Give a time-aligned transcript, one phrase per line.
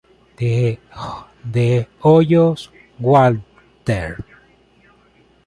[0.35, 4.25] De Hoyos Walther.